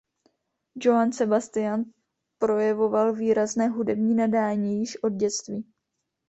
[0.77, 1.85] Johann Sebastian
[2.37, 5.65] projevoval výrazné hudební nadání již od dětství.